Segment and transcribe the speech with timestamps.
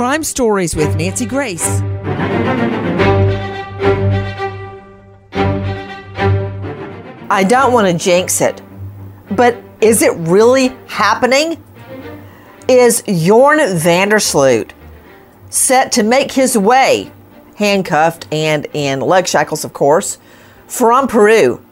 [0.00, 1.82] Crime Stories with Nancy Grace.
[7.28, 8.62] I don't want to jinx it,
[9.32, 11.62] but is it really happening?
[12.66, 14.70] Is Joran Vandersloot
[15.50, 17.12] set to make his way,
[17.56, 20.16] handcuffed and in leg shackles, of course,
[20.66, 21.62] from Peru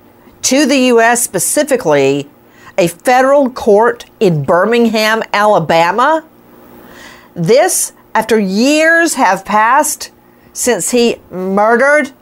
[0.43, 2.29] to the U.S., specifically
[2.77, 6.29] a federal court in Birmingham, Alabama?
[7.35, 10.11] This after years have passed
[10.53, 12.13] since he murdered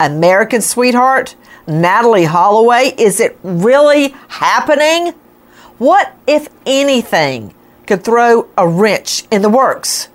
[0.00, 1.36] American sweetheart
[1.66, 2.94] Natalee Holloway?
[2.98, 5.12] Is it really happening?
[5.78, 7.54] What, if anything,
[7.86, 10.08] could throw a wrench in the works?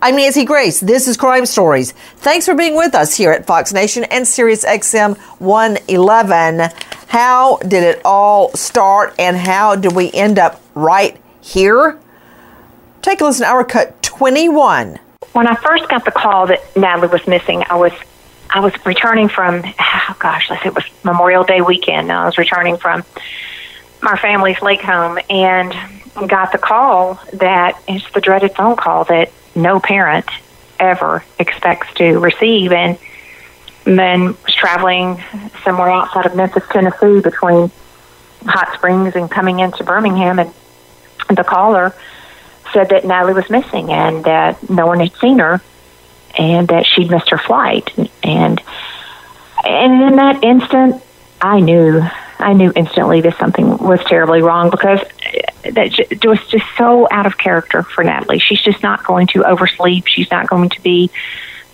[0.00, 0.80] I'm Nancy Grace.
[0.80, 1.92] This is Crime Stories.
[2.16, 6.70] Thanks for being with us here at Fox Nation and Sirius XM 111.
[7.08, 11.98] How did it all start and how did we end up right here?
[13.04, 14.98] Take a listen to our cut 21.
[15.34, 17.92] When I first got the call that Natalee was missing, I was
[18.48, 22.10] I was returning from, oh gosh, it was Memorial Day weekend.
[22.10, 23.04] I was returning from
[24.04, 25.74] our family's lake home and
[26.30, 30.24] got the call that it's the dreaded phone call that no parent
[30.80, 32.72] ever expects to receive.
[32.72, 32.98] And
[33.84, 35.22] then was traveling
[35.62, 37.70] somewhere outside of Memphis, Tennessee, between
[38.46, 40.54] Hot Springs and coming into Birmingham, and
[41.28, 41.94] the caller
[42.74, 45.62] said that Natalee was missing and that no one had seen her
[46.36, 47.90] and that she'd missed her flight.
[48.22, 48.60] And
[49.64, 51.02] and in that instant,
[51.40, 52.02] I knew
[52.38, 55.00] I knew instantly that something was terribly wrong because
[55.62, 58.42] that was just so out of character for Natalee.
[58.42, 60.06] She's just not going to oversleep.
[60.06, 61.10] She's not going to be,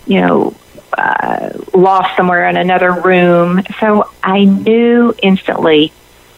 [0.05, 0.55] you know,
[0.97, 3.63] uh, lost somewhere in another room.
[3.79, 5.91] So I knew instantly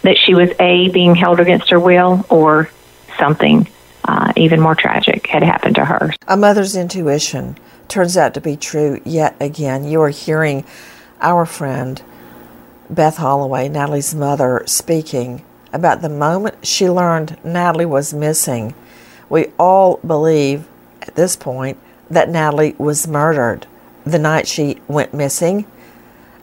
[0.04, 2.70] that she was a being held against her will or
[3.18, 3.68] something
[4.06, 6.14] uh, even more tragic had happened to her.
[6.28, 9.86] A mother's intuition turns out to be true yet again.
[9.86, 10.66] You are hearing
[11.22, 12.02] our friend
[12.90, 18.74] Beth Holloway, Natalee's mother, speaking about the moment she learned Natalee was missing.
[19.30, 20.68] We all believe
[21.02, 21.78] at this point
[22.10, 23.66] that Natalee was murdered
[24.06, 25.66] the night she went missing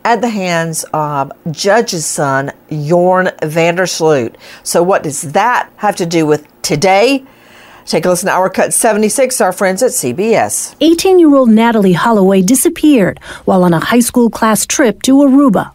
[0.04, 4.36] at the hands of Judge's son, Joran Vandersloot.
[4.62, 7.24] So, what does that have to do with today?
[7.86, 10.74] Take a listen to our cut 76, our friends at CBS.
[10.80, 15.72] 18 year old Natalee Holloway disappeared while on a high school class trip to Aruba.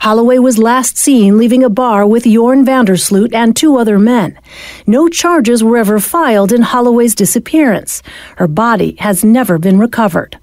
[0.00, 4.38] Holloway was last seen leaving a bar with Joran Vandersloot and two other men.
[4.86, 8.02] No charges were ever filed in Holloway's disappearance.
[8.36, 10.38] Her body has never been recovered.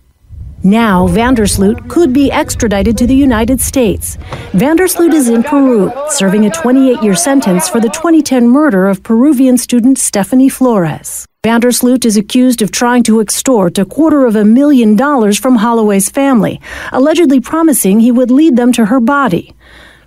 [0.63, 4.17] Now, Vandersloot could be extradited to the United States.
[4.51, 9.57] Vandersloot is in Peru, serving a 28 year sentence for the 2010 murder of Peruvian
[9.57, 11.25] student Stephany Flores.
[11.43, 16.11] Vandersloot is accused of trying to extort a quarter of a million dollars from Holloway's
[16.11, 16.61] family,
[16.91, 19.55] allegedly promising he would lead them to her body.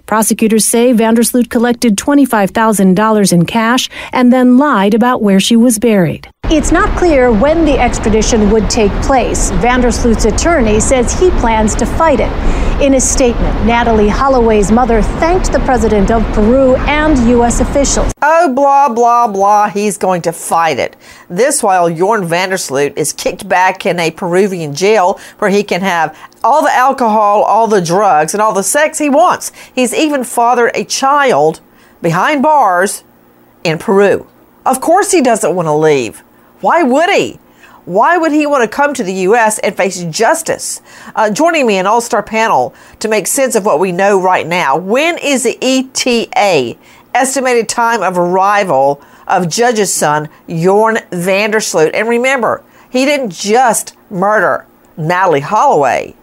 [0.06, 6.28] Prosecutors say Vandersloot collected $25,000 in cash and then lied about where she was buried.
[6.50, 9.50] It's not clear when the extradition would take place.
[9.52, 12.30] Vandersloot's attorney says he plans to fight it.
[12.82, 17.60] In a statement, Natalee Holloway's mother thanked the president of Peru and U.S.
[17.60, 18.12] officials.
[18.20, 19.70] Oh, blah, blah, blah.
[19.70, 20.96] He's going to fight it.
[21.30, 26.14] This while Joran Vandersloot is kicked back in a Peruvian jail where he can have
[26.44, 29.50] all the alcohol, all the drugs, and all the sex he wants.
[29.74, 31.62] He's even fathered a child
[32.02, 33.02] behind bars
[33.64, 34.26] in Peru.
[34.66, 36.22] Of course, he doesn't want to leave.
[36.64, 37.38] Why would he?
[37.84, 39.58] Why would he want to come to the U.S.
[39.58, 40.80] and face justice?
[41.14, 44.46] Uh, joining me, an all star panel to make sense of what we know right
[44.46, 44.74] now.
[44.78, 46.78] When is the ETA
[47.12, 51.90] estimated time of arrival of Judge's son, Joran Vandersloot?
[51.92, 54.64] And remember, he didn't just murder
[54.96, 56.14] Natalee Holloway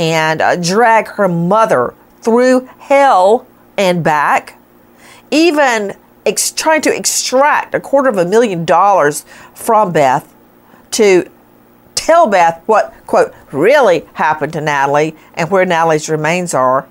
[0.00, 3.46] and uh, drag her mother through hell
[3.78, 4.58] and back,
[5.30, 5.94] even
[6.26, 9.24] ex- trying to extract a quarter of a million dollars
[9.60, 10.32] from Beth
[10.92, 11.30] to
[11.94, 16.88] tell Beth what, quote, really happened to Natalee and where Natalee's remains are.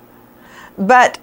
[0.77, 1.19] But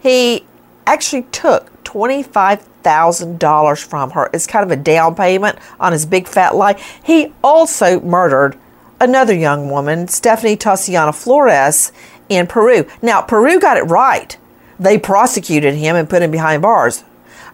[0.00, 0.44] he
[0.86, 6.54] actually took $25,000 from her It's kind of a down payment on his big fat
[6.54, 6.80] lie.
[7.02, 8.56] He also murdered
[9.00, 11.92] another young woman, Stephany Tatiana Flores,
[12.28, 12.86] in Peru.
[13.02, 14.36] Now, Peru got it right.
[14.78, 17.02] They prosecuted him and put him behind bars.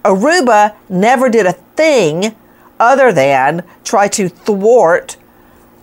[0.05, 2.37] Aruba never did a thing
[2.79, 5.17] other than try to thwart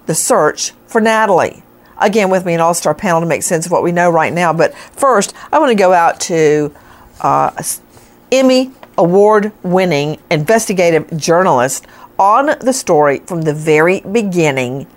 [0.05, 1.63] the search for Natalee.
[1.97, 4.33] Again, with me, an all star panel to make sense of what we know right
[4.33, 4.51] now.
[4.51, 6.73] But first, I want to go out to
[7.21, 7.63] uh,
[8.31, 11.87] Emmy award winning investigative journalist,
[12.19, 14.87] on the story from the very beginning.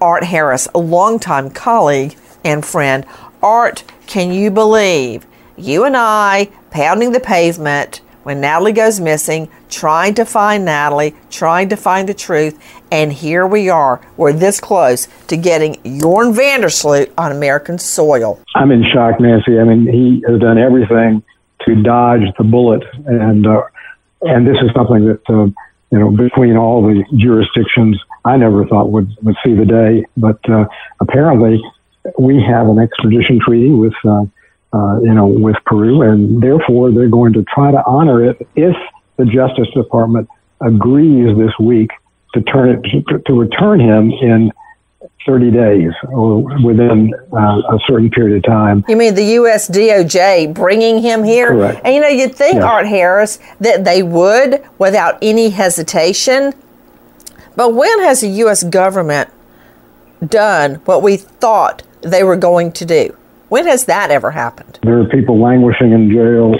[0.00, 3.06] Art Harris, a longtime colleague and friend.
[3.42, 5.26] Art, can you believe
[5.56, 11.68] you and I pounding the pavement when Natalee goes missing, trying to find Natalee, trying
[11.68, 12.58] to find the truth,
[12.90, 14.00] and here we are.
[14.16, 18.40] We're this close to getting Joran Vandersloot on American soil.
[18.54, 19.58] I'm in shock, Nancy.
[19.58, 21.22] I mean, he has done everything
[21.66, 23.62] to dodge the bullet, and uh,
[24.22, 25.46] and this is something that uh,
[25.90, 30.38] you know between all the jurisdictions, I never thought would would see the day, but
[30.50, 30.64] uh,
[31.00, 31.62] apparently
[32.18, 33.94] we have an extradition treaty with.
[34.74, 38.74] Uh, you know, with Peru, and therefore they're going to try to honor it if
[39.16, 40.28] the Justice Department
[40.60, 41.90] agrees this week
[42.34, 44.50] to turn it to, to return him in
[45.26, 48.84] 30 days or within uh, a certain period of time.
[48.88, 49.70] You mean the U.S.
[49.70, 51.48] DOJ bringing him here?
[51.48, 51.80] Correct.
[51.84, 52.60] And you know, you'd think.
[52.60, 56.52] Art Harris, that they would without any hesitation.
[57.56, 58.64] But when has the U.S.
[58.64, 59.30] government
[60.26, 63.16] done what we thought they were going to do?
[63.54, 64.80] When has that ever happened?
[64.82, 66.56] There are people languishing in jail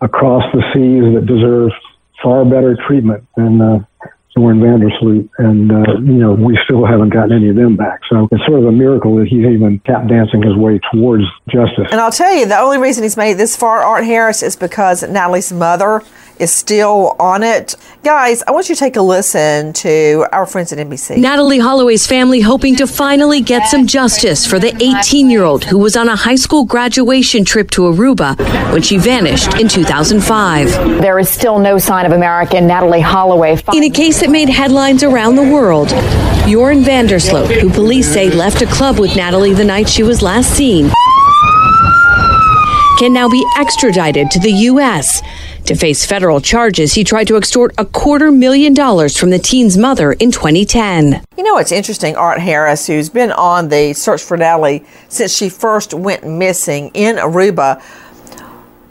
[0.00, 1.70] across the seas that deserve
[2.22, 3.84] far better treatment than uh,
[4.38, 7.98] Joran Vandersloot, and uh, you know we still haven't gotten any of them back.
[8.08, 11.88] So it's sort of a miracle that he's even tap dancing his way towards justice.
[11.90, 14.54] And I'll tell you, the only reason he's made it this far, Art Harris, is
[14.54, 16.00] because Natalee's mother
[16.38, 17.76] is still on it.
[18.02, 21.16] Guys, I want you to take a listen to our friends at NBC.
[21.16, 25.78] Natalee Holloway's family hoping to finally get some justice for the 18 year old who
[25.78, 28.36] was on a high school graduation trip to Aruba
[28.72, 30.68] when she vanished in 2005.
[31.00, 33.58] There is still no sign of American Natalee Holloway.
[33.72, 35.88] In a case that made headlines around the world,
[36.48, 40.50] Joran Vandersloot, who police say left a club with Natalee the night she was last
[40.50, 40.90] seen,
[42.98, 45.20] can now be extradited to the U.S.
[45.66, 49.78] To face federal charges, he tried to extort a quarter million dollars from the teen's
[49.78, 51.22] mother in 2010.
[51.38, 52.16] You know, it's interesting.
[52.16, 57.16] Art Harris, who's been on the search for Natalee since she first went missing in
[57.16, 57.80] Aruba.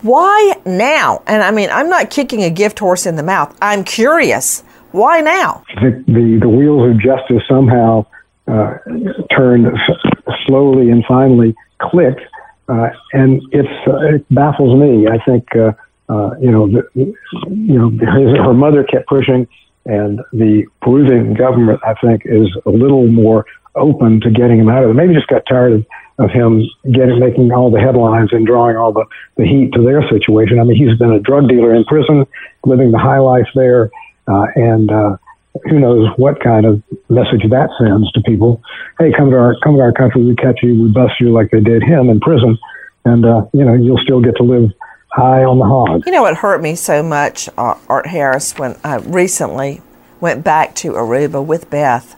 [0.01, 1.21] Why now?
[1.27, 3.55] And I mean, I'm not kicking a gift horse in the mouth.
[3.61, 4.61] I'm curious.
[4.93, 5.63] Why now?
[5.75, 8.07] The, the, the wheels of justice somehow
[8.47, 8.77] uh,
[9.37, 9.67] turned
[10.47, 12.21] slowly and finally clicked.
[12.67, 15.07] Uh, and it's, uh, it baffles me.
[15.07, 15.45] I think
[16.09, 17.89] uh, you know, the, you know,
[18.43, 19.47] her mother kept pushing,
[19.85, 23.45] and the Peruvian government, I think, is a little more
[23.75, 24.93] open to getting him out of it.
[24.93, 25.85] Maybe just got tired of,
[26.19, 26.61] of him
[26.91, 29.05] getting making all the headlines and drawing all the,
[29.37, 30.59] the heat to their situation.
[30.59, 32.25] I mean, he's been a drug dealer in prison,
[32.65, 33.89] living the high life there,
[34.27, 35.17] uh, and uh,
[35.63, 38.61] who knows what kind of message that sends to people.
[38.99, 41.51] Hey, come to our come to our country, we catch you, we bust you like
[41.51, 42.57] they did him in prison,
[43.05, 44.71] and uh, you know you'll still get to live
[45.13, 46.03] high on the hog.
[46.05, 49.81] You know what hurt me so much, uh, Art Harris, when I recently
[50.19, 52.15] went back to Aruba with Beth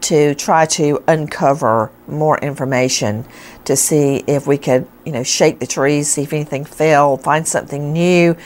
[0.00, 3.24] to try to uncover more information
[3.64, 7.46] to see if we could, you know, shake the trees, see if anything fell, find
[7.46, 8.36] something new,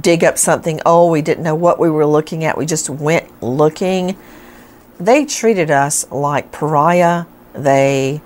[0.00, 1.10] dig up something old.
[1.10, 2.58] We didn't know what we were looking at.
[2.58, 4.18] We just went looking.
[4.98, 7.24] They treated us like pariah.
[7.54, 8.20] They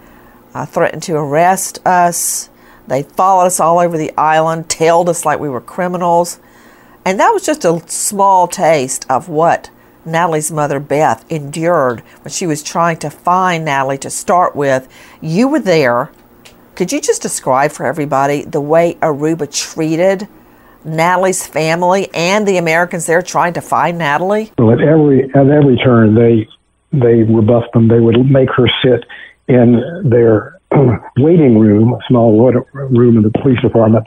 [0.54, 2.50] uh, threatened to arrest us.
[2.86, 6.38] They followed us all over the island, tailed us like we were criminals.
[7.04, 9.70] And that was just a small taste of what
[10.06, 14.88] Natalee's mother, Beth, endured when she was trying to find Natalee to start with.
[15.20, 16.10] You were there.
[16.74, 20.28] Could you just describe for everybody the way Aruba treated
[20.84, 24.52] Natalee's family and the Americans there trying to find Natalee?
[24.58, 26.48] Well, at every at every turn, they
[26.92, 27.88] they rebuffed them.
[27.88, 29.04] They would make her sit
[29.48, 30.53] in their
[31.18, 32.38] waiting room, small
[32.72, 34.06] room in the police department.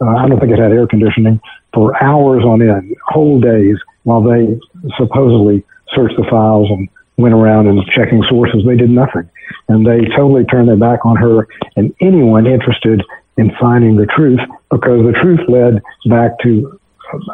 [0.00, 1.40] Uh, I don't think it had air conditioning
[1.74, 4.58] for hours on end, whole days, while they
[4.96, 8.62] supposedly searched the files and went around and checking sources.
[8.66, 9.28] They did nothing.
[9.68, 13.02] And they totally turned their back on her and anyone interested
[13.36, 16.80] in finding the truth because the truth led back to,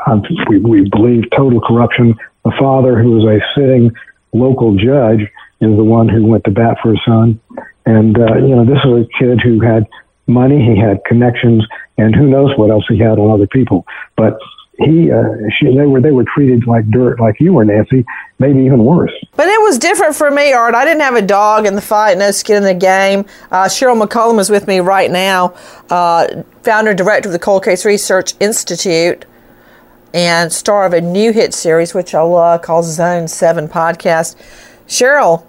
[0.07, 2.15] uh, we, we believe, total corruption.
[2.45, 3.91] The father, who was a sitting
[4.33, 5.21] local judge,
[5.61, 7.41] is the one who went to bat for his son.
[7.87, 9.87] And, uh, you know, this was a kid who had
[10.27, 11.67] money, he had connections,
[11.99, 13.85] and who knows what else he had on other people.
[14.17, 14.39] But
[14.79, 15.23] he, uh,
[15.59, 18.05] she, they were, they were treated like dirt, like you were, Nancy,
[18.39, 19.13] maybe even worse.
[19.37, 20.75] But it was different for me, Art.
[20.75, 23.27] I didn't have a dog in the fight, no skin in the game.
[23.51, 25.55] Uh, Sheryl McCollum is with me right now,
[25.91, 29.27] uh, founder and director of the Cold Case Research Institute
[30.15, 34.37] and star of a new hit series, which I love, called Zone 7 Podcast.
[34.87, 35.45] Sheryl,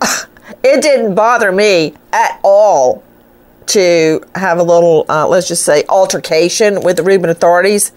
[0.62, 3.02] it didn't bother me at all
[3.66, 7.92] to have a little, uh, let's just say, altercation with the Aruban authorities.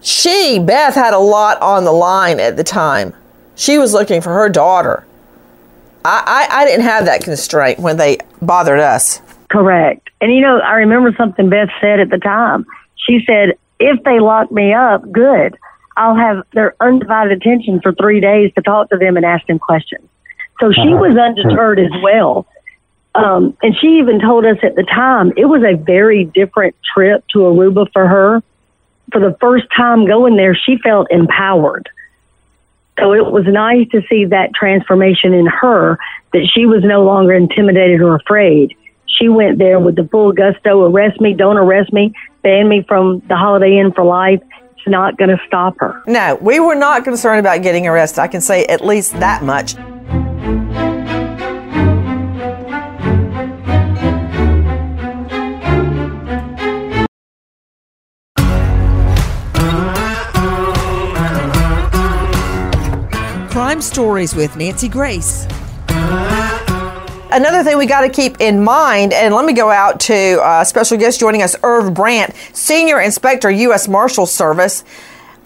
[0.00, 3.14] she, Beth, had a lot on the line at the time.
[3.54, 5.06] She was looking for her daughter.
[6.04, 9.20] I, I, I didn't have that constraint when they bothered us.
[9.50, 10.10] Correct.
[10.20, 12.66] And you know, I remember something Beth said at the time.
[12.96, 15.56] She said, if they lock me up, good.
[15.96, 19.58] I'll have their undivided attention for three days to talk to them and ask them
[19.58, 20.08] questions.
[20.60, 20.96] So she Uh-huh.
[20.96, 22.46] was undeterred as well.
[23.14, 27.24] Um, and she even told us at the time it was a very different trip
[27.32, 28.42] to Aruba for her.
[29.12, 31.88] For the first time going there, she felt empowered.
[32.98, 35.98] So it was nice to see that transformation in her
[36.32, 38.74] that she was no longer intimidated or afraid.
[39.06, 43.20] She went there with the full gusto arrest me, don't arrest me, ban me from
[43.28, 44.40] the Holiday Inn for life.
[44.76, 46.02] It's not going to stop her.
[46.06, 48.20] No, we were not concerned about getting arrested.
[48.20, 49.74] I can say at least that much.
[50.42, 50.54] Crime
[63.80, 65.46] Stories with Nancy Grace.
[67.30, 70.64] Another thing we got to keep in mind, and let me go out to uh,
[70.64, 73.86] special guest joining us, Irv Brandt, Senior Inspector, U.S.
[73.86, 74.82] Marshal Service.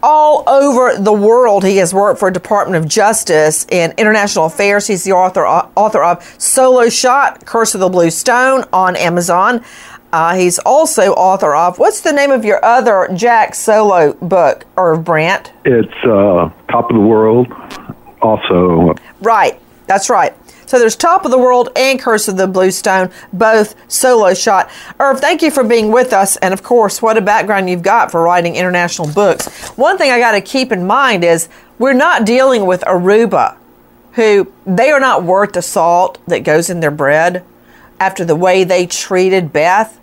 [0.09, 4.87] All over the world, he has worked for Department of Justice in international affairs.
[4.87, 9.65] He's the author author of Solo Shot, Curse of the Blue Stone on Amazon.
[10.13, 15.03] Uh, he's also author of what's the name of your other Jack Solo book, Irv
[15.03, 15.53] Brandt?
[15.65, 17.49] It's uh, Top of the World.
[18.23, 20.37] Also, Right, that's right.
[20.67, 24.71] So there's Top of the World and Curse of the Blue Stone, both solo shot.
[24.99, 26.37] Irv, thank you for being with us.
[26.39, 29.47] And of course, what a background you've got for writing international books.
[29.77, 33.57] One thing I got to keep in mind is we're not dealing with Aruba,
[34.13, 37.45] who they are not worth the salt that goes in their bread
[38.01, 40.01] after the way they treated Beth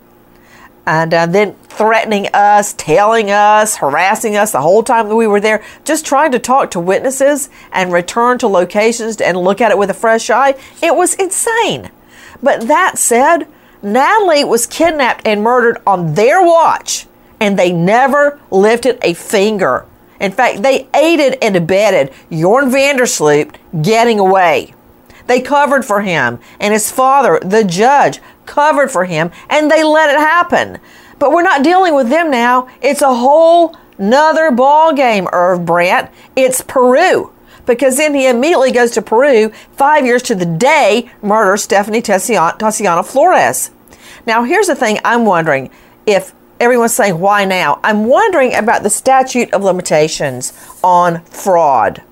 [0.86, 5.40] and uh, then threatening us, tailing us, harassing us the whole time that we were
[5.40, 9.78] there, just trying to talk to witnesses and return to locations and look at it
[9.78, 10.54] with a fresh eye.
[10.82, 11.90] It was insane.
[12.42, 13.48] But that said,
[13.82, 17.06] Natalee was kidnapped and murdered on their watch,
[17.40, 19.86] and they never lifted a finger.
[20.20, 24.74] In fact, they aided and abetted Joran Vandersloot getting away.
[25.26, 30.10] They covered for him, and his father, the judge, covered for him, and they let
[30.10, 30.78] it happen.
[31.18, 32.68] But we're not dealing with them now.
[32.82, 36.10] It's a whole nother ball game, Irv Brandt.
[36.36, 37.32] It's Peru.
[37.66, 43.02] Because then he immediately goes to Peru, five years to the day, murders Stephany Tatiana,
[43.02, 43.70] Flores.
[44.26, 45.70] Now, here's the thing I'm wondering
[46.04, 47.80] if everyone's saying, why now?
[47.82, 50.52] I'm wondering about the statute of limitations
[50.82, 52.02] on fraud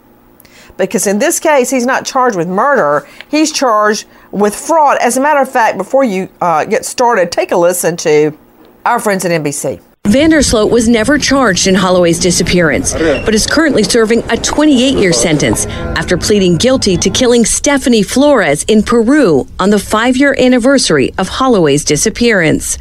[0.86, 5.20] because in this case he's not charged with murder he's charged with fraud as a
[5.20, 8.36] matter of fact before you uh, get started take a listen to
[8.84, 14.28] our friends at nbc Vandersloot was never charged in Holloway's disappearance, but is currently serving
[14.30, 19.78] a 28 year sentence after pleading guilty to killing Stephany Flores in Peru on the
[19.78, 22.78] five year anniversary of Holloway's disappearance.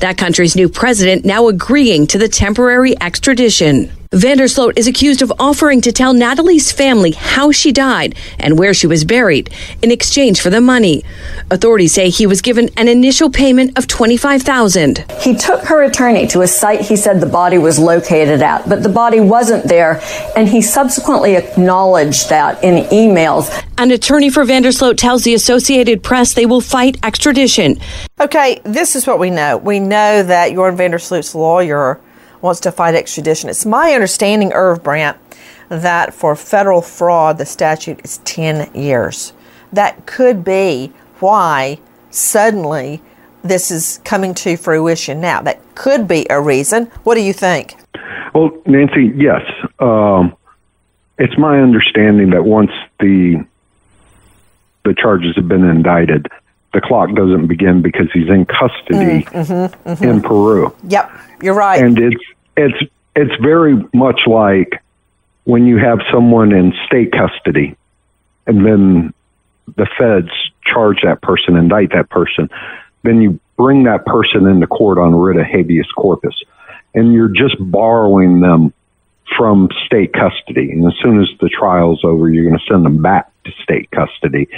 [0.00, 3.90] That country's new president now agreeing to the temporary extradition.
[4.10, 8.86] Vandersloot is accused of offering to tell Natalee's family how she died and where she
[8.86, 9.50] was buried
[9.82, 11.02] in exchange for the money.
[11.50, 15.04] Authorities say he was given an initial payment of 25,000.
[15.20, 18.82] He took her attorney to a site he said the body was located at, but
[18.82, 20.00] the body wasn't there,
[20.34, 23.62] and he subsequently acknowledged that in emails.
[23.76, 27.76] An attorney for Vandersloot tells the Associated Press they will fight extradition.
[28.20, 32.00] okay this is what we know we know that joran vandersloot's lawyer
[32.40, 33.50] wants to fight extradition.
[33.50, 35.18] It's my understanding irv brandt
[35.68, 39.32] that for federal fraud the statute is 10 years.
[39.72, 41.78] That could be why
[42.10, 43.02] suddenly
[43.42, 45.42] this is coming to fruition now.
[45.42, 46.86] That could be a reason.
[47.04, 47.74] What do you think?
[48.34, 49.42] Well, Nancy, yes.
[49.78, 50.36] Um,
[51.18, 53.44] it's my understanding that once the
[54.84, 56.28] the charges have been indicted,
[56.78, 60.04] the clock doesn't begin because he's in custody mm, mm-hmm, mm-hmm.
[60.04, 60.74] in Peru.
[60.84, 61.10] Yep,
[61.42, 61.82] you're right.
[61.82, 62.22] and it's
[62.56, 64.80] it's it's very much like
[65.44, 67.76] when you have someone in state custody
[68.46, 69.12] and then
[69.76, 70.30] the feds
[70.64, 72.48] charge that person indict that person
[73.02, 76.34] then you bring that person into court on writ of habeas corpus
[76.94, 78.72] and you're just borrowing them
[79.36, 83.02] from state custody and as soon as the trial's over you're going to send them
[83.02, 84.48] back to state custody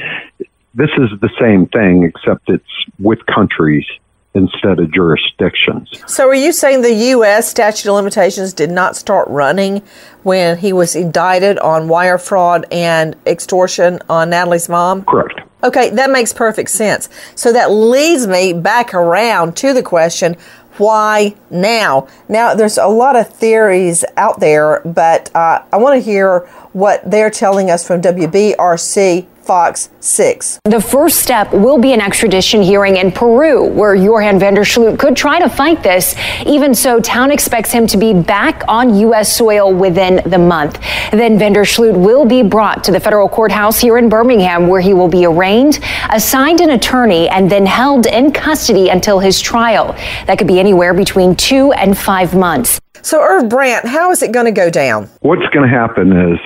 [0.75, 2.65] this is the same thing except it's
[2.99, 3.85] with countries
[4.33, 7.49] instead of jurisdictions So, are you saying the U.S.
[7.49, 9.83] statute of limitations did not start running
[10.23, 15.05] when he was indicted on wire fraud and extortion on Natalee's mom?
[15.05, 17.11] correct Okay, that makes perfect sense.
[17.35, 20.37] So, that leads me back around to the question
[20.81, 22.09] why now?
[22.29, 26.41] Now, there's a lot of theories out there, but uh, I want to hear
[26.73, 30.61] what they're telling us from WBRC Fox 6.
[30.63, 34.97] The first step will be an extradition hearing in Peru, where Joran van der Sloot
[34.97, 36.15] could try to fight this.
[36.47, 39.37] Even so, Town expects him to be back on U.S.
[39.37, 40.79] soil within the month.
[41.11, 44.81] Then van der Sloot will be brought to the federal courthouse here in Birmingham, where
[44.81, 45.81] he will be arraigned,
[46.11, 49.95] assigned an attorney, and then held in custody until his trial.
[50.27, 52.81] That could be anywhere between two and five months.
[53.03, 55.09] So, Irv Brandt, how is it going to go down?
[55.23, 56.39] What's going to happen is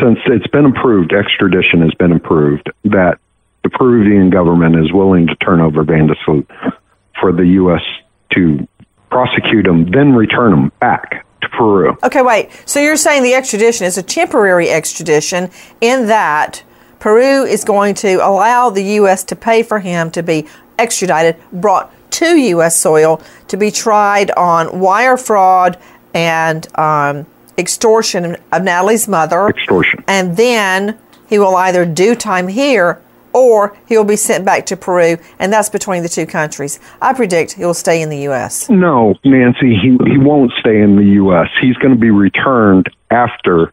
[0.00, 3.18] since it's been approved, extradition has been approved, that
[3.62, 6.08] the Peruvian government is willing to turn over Van
[7.20, 7.82] for the U.S.
[8.34, 8.66] to
[9.10, 11.96] prosecute him, then return him back to Peru.
[12.02, 12.50] Okay, wait.
[12.64, 16.62] So you're saying the extradition is a temporary extradition in that
[16.98, 19.24] Peru is going to allow the U.S.
[19.24, 20.46] to pay for him to be
[20.78, 22.78] extradited, brought to U.S.
[22.78, 25.78] soil to be tried on wire fraud
[26.14, 27.26] and um,
[27.60, 29.48] extortion of Natalee's mother.
[29.48, 30.02] Extortion.
[30.08, 30.98] And then
[31.28, 33.00] he will either do time here
[33.32, 36.80] or he will be sent back to Peru, and that's between the two countries.
[37.00, 38.68] I predict he will stay in the U.S.
[38.68, 41.48] No, Nancy, he, he won't stay in the U.S.
[41.60, 43.72] He's going to be returned after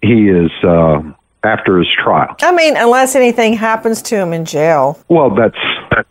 [0.00, 1.02] he is uh,
[1.44, 2.36] after his trial.
[2.40, 5.00] I mean, unless anything happens to him in jail.
[5.08, 5.58] Well, that's,
[5.90, 6.08] that's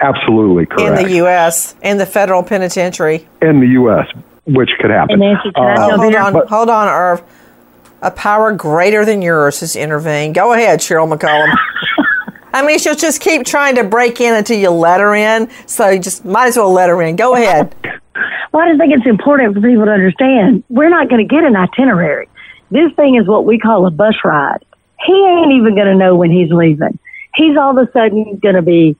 [0.00, 1.00] absolutely correct.
[1.00, 3.28] In the U.S., in the federal penitentiary.
[3.42, 4.06] In the U.S.,
[4.54, 5.18] which could happen.
[5.20, 6.20] Nancy, can I Oh, hold in?
[6.20, 7.22] on, hold on, Irv.
[8.02, 10.34] A power greater than yours has intervened.
[10.34, 11.54] Go ahead, Sheryl McCollum.
[12.52, 15.48] I mean, she'll just keep trying to break in until you let her in.
[15.66, 17.16] So you just might as well let her in.
[17.16, 17.74] Go ahead.
[18.52, 21.44] Well, I just think it's important for people to understand we're not going to get
[21.44, 22.28] an itinerary.
[22.72, 24.64] This thing is what we call a bus ride.
[25.06, 26.98] He ain't even going to know when he's leaving.
[27.36, 28.96] He's all of a sudden going to be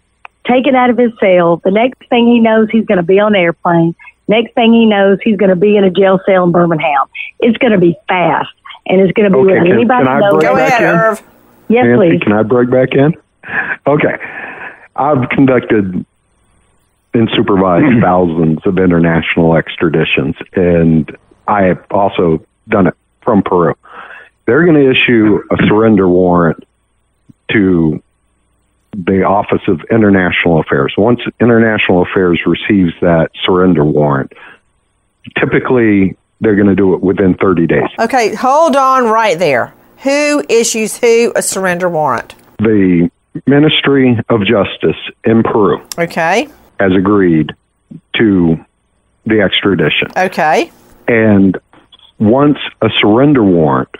[0.46, 1.56] taken out of his cell.
[1.64, 3.96] The next thing he knows, he's going to be on an airplane.
[4.30, 7.06] Next thing he knows, he's going to be in a jail cell in Birmingham.
[7.40, 8.48] It's going to be fast,
[8.86, 10.30] and it's going to be Okay, with can- anybody can I knows.
[10.34, 10.88] break Go back ahead, in?
[11.00, 11.22] Irv.
[11.68, 12.22] Yes, Nancy, please.
[12.22, 13.14] can I break back in?
[13.86, 14.16] Okay.
[14.96, 16.04] I've conducted
[17.12, 21.10] and supervised thousands of international extraditions, and
[21.48, 23.74] I have also done it from Peru.
[24.46, 26.64] They're going to issue a surrender warrant
[27.52, 28.00] to
[29.06, 30.94] the Office of International Affairs.
[30.98, 34.32] Once International Affairs receives that surrender warrant,
[35.38, 37.88] typically they're going to do it within 30 days.
[37.98, 39.74] Okay, hold on right there.
[40.02, 42.34] Who issues who a surrender warrant?
[42.58, 43.10] The
[43.46, 47.52] Ministry of Justice in Peru Okay, has agreed
[48.16, 48.56] to
[49.26, 50.08] the extradition.
[50.16, 50.70] okay,
[51.06, 51.56] And
[52.18, 53.90] once a surrender warrant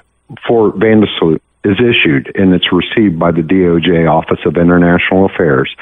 [0.47, 5.27] for Van der Sloot is issued and it's received by the DOJ Office of International
[5.27, 5.75] Affairs,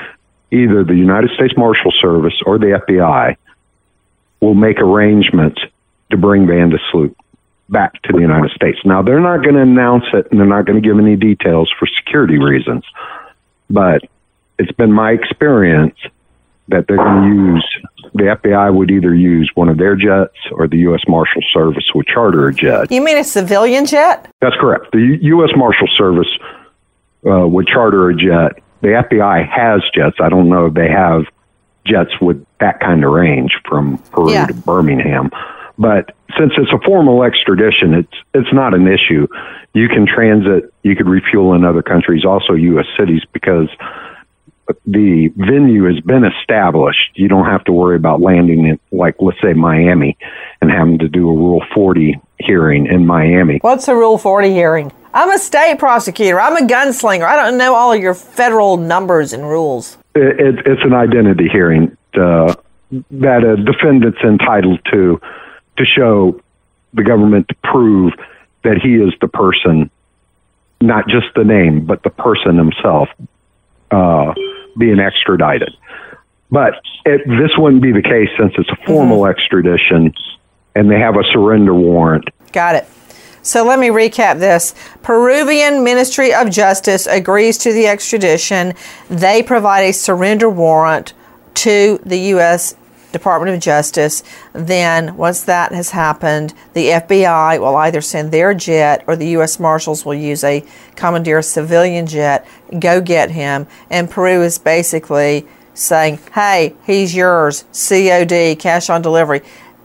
[0.50, 3.36] either the United States Marshal Service or the FBI
[4.40, 5.60] will make arrangements
[6.10, 7.16] to bring Van der Sloot
[7.68, 8.78] back to the United States.
[8.84, 11.70] Now, they're not going to announce it and they're not going to give any details
[11.78, 12.84] for security reasons,
[13.68, 14.02] but
[14.58, 15.96] it's been my experience
[16.68, 17.76] that they're going to use
[18.14, 21.00] the FBI would either use one of their jets or the U.S.
[21.09, 22.90] Marshal Service would charter a jet.
[22.90, 24.31] you mean a civilian jet?
[24.40, 24.92] That's correct.
[24.92, 25.50] The U- U.S.
[25.57, 26.28] Marshal Service
[27.26, 28.62] uh, would charter a jet.
[28.81, 30.16] The FBI has jets.
[30.20, 31.22] I don't know if they have
[31.87, 34.46] jets with that kind of range from Peru Yeah.
[34.46, 35.31] to Birmingham.
[35.78, 39.26] But since it's a formal extradition, it's it's not an issue.
[39.74, 40.72] You can transit.
[40.83, 42.87] You could refuel in other countries, also U.S.
[42.98, 43.68] cities, because
[44.87, 47.11] the venue has been established.
[47.14, 50.16] You don't have to worry about landing in, like, let's say, Miami
[50.61, 53.59] and having to do a Rule 40 hearing in Miami.
[53.62, 54.92] What's a Rule 40 hearing?
[55.14, 56.40] I'm a state prosecutor.
[56.40, 57.24] I'm a gunslinger.
[57.24, 59.96] I don't know all of your federal numbers and rules.
[60.14, 62.54] It, it, it's an identity hearing uh,
[62.90, 65.20] that a defendant's entitled to
[65.78, 66.40] to show
[66.92, 68.12] the government to prove
[68.64, 69.90] that he is the person,
[70.81, 73.09] not just the name, but the person himself
[73.90, 74.35] uh,
[74.78, 75.74] being extradited.
[76.50, 79.30] But it, this wouldn't be the case since it's a formal mm-hmm.
[79.30, 80.14] extradition
[80.74, 82.28] and they have a surrender warrant.
[82.52, 82.86] Got it.
[83.42, 84.74] So let me recap this.
[85.02, 88.74] Peruvian Ministry of Justice agrees to the extradition.
[89.08, 91.14] They provide a surrender warrant
[91.54, 92.74] to the U.S.
[93.12, 94.23] Department of Justice.
[94.53, 99.59] Then, once that has happened, the FBI will either send their jet or the U.S.
[99.59, 100.64] Marshals will use a
[100.97, 102.47] commandeer civilian jet,
[102.79, 103.66] go get him.
[103.90, 109.42] And Peru is basically saying, hey, he's yours, COD, cash on delivery.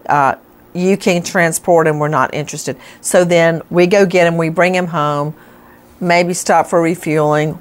[0.08, 0.36] Uh,
[0.74, 2.00] you can transport him.
[2.00, 2.78] We're not interested.
[3.02, 4.38] So then we go get him.
[4.38, 5.36] We bring him home.
[6.00, 7.60] Maybe stop for refueling.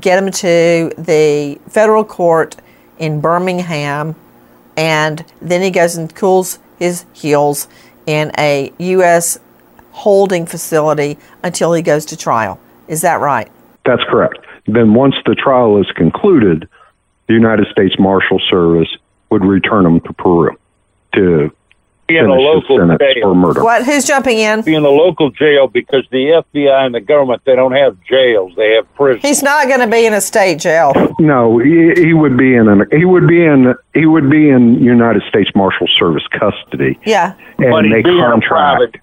[0.00, 2.56] Get him to the federal court
[2.98, 4.14] in Birmingham,
[4.76, 7.68] and then he goes and cools his heels
[8.06, 9.38] in a U.S.
[9.92, 12.60] holding facility until he goes to trial.
[12.88, 13.50] Is that right?
[13.84, 14.38] That's correct.
[14.66, 16.68] Then, once the trial is concluded,
[17.28, 18.88] the United States Marshal Service
[19.30, 20.56] would return him to Peru
[21.14, 21.50] to
[22.08, 23.22] be in a local sentence jail.
[23.22, 23.64] for murder.
[23.64, 23.84] What?
[23.84, 24.62] Who's jumping in?
[24.62, 28.52] Be in a local jail because the FBI and the government they don't have jails;
[28.56, 29.24] they have prisons.
[29.24, 30.92] He's not going to be in a state jail.
[31.18, 34.82] No, he, he would be in an, he would be in he would be in
[34.82, 37.34] United States Marshal Service custody, Yeah.
[37.58, 38.98] and But they be in a contract.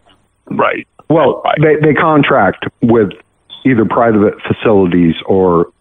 [0.45, 0.87] Right.
[1.09, 3.11] Well, they they contract with
[3.65, 5.71] either private facilities or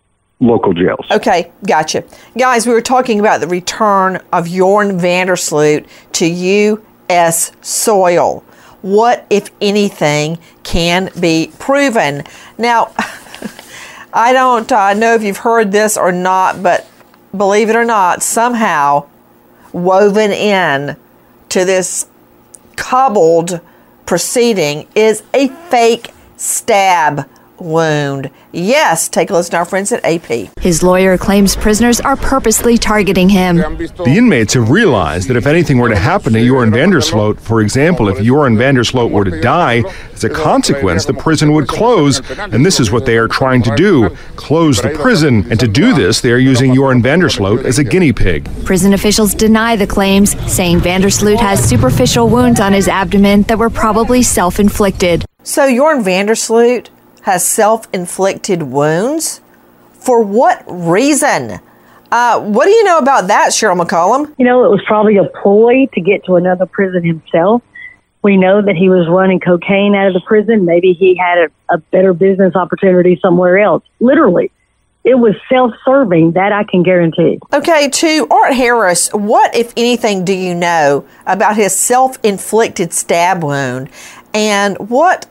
[0.41, 1.07] local jails.
[1.11, 2.03] Okay, gotcha.
[2.37, 6.27] Guys, we were talking about the return of Joran Vandersloot to
[7.61, 8.45] Soil.
[8.83, 12.25] What, if anything, can be proven?
[12.59, 12.93] Now,
[14.13, 16.87] I don't uh, know if you've heard this or not, but
[17.37, 19.07] believe it or not, somehow
[19.73, 20.97] woven in
[21.49, 22.07] to this
[22.77, 23.61] cobbled
[24.07, 27.29] proceeding is a fake stab
[27.65, 28.31] wound.
[28.53, 30.51] Yes, take a listen to our friends at AP.
[30.61, 33.57] His lawyer claims prisoners are purposely targeting him.
[33.57, 38.09] The inmates have realized that if anything were to happen to Joran Vandersloot, for example,
[38.09, 42.79] if Joran Vandersloot were to die, as a consequence, the prison would close, and this
[42.79, 45.47] is what they are trying to do close the prison.
[45.51, 48.49] And to do this, they are using Joran Vandersloot as a guinea pig.
[48.65, 53.71] Prison officials deny the claims, saying Vandersloot has superficial wounds on his abdomen that were
[53.71, 55.25] probably self inflicted.
[55.43, 56.89] So Joran Vandersloot
[57.23, 59.41] has self-inflicted wounds?
[59.95, 61.61] For what reason?
[62.11, 64.35] Uh, what do you know about that, Sheryl McCollum?
[64.39, 67.63] You know, it was probably a ploy to get to another prison himself.
[68.23, 70.65] We know that he was running cocaine out of the prison.
[70.65, 73.83] Maybe he had a, a better business opportunity somewhere else.
[73.99, 74.51] Literally,
[75.05, 77.39] it was self serving, that I can guarantee.
[77.53, 83.43] Okay, to Art Harris, what, if anything, do you know about his self inflicted stab
[83.43, 83.91] wound?
[84.35, 85.27] And what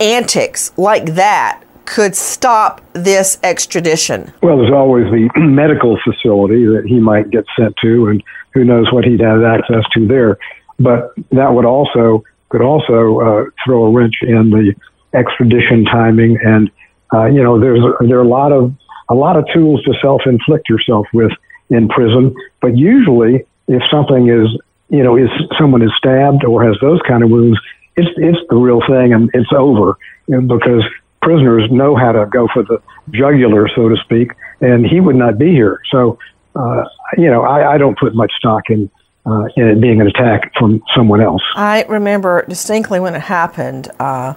[0.00, 4.32] antics like that could stop this extradition?
[4.42, 8.92] Well, there's always the medical facility that he might get sent to, and who knows
[8.92, 10.38] what he'd have access to there.
[10.78, 14.74] But that would also could also uh, throw a wrench in the
[15.14, 16.70] extradition timing, and
[17.12, 18.74] uh, you know, there's there are a lot of
[19.08, 21.32] a lot of tools to self-inflict yourself with
[21.70, 22.34] in prison.
[22.60, 24.48] But usually, if something is
[24.88, 27.58] you know is someone is stabbed or has those kind of wounds,
[27.98, 30.84] it's it's the real thing, and it's over because
[31.20, 32.80] prisoners know how to go for the
[33.10, 35.80] jugular, so to speak, and he would not be here.
[35.90, 36.18] So,
[36.54, 36.84] uh,
[37.16, 38.90] you know, I, I don't put much stock in,
[39.26, 41.42] uh, in it being an attack from someone else.
[41.54, 43.90] I remember distinctly when it happened.
[43.98, 44.34] Uh,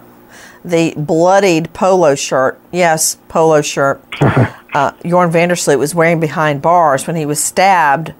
[0.63, 7.15] the bloodied polo shirt, yes, polo shirt, uh, Joran Vandersloot was wearing behind bars when
[7.15, 8.13] he was stabbed,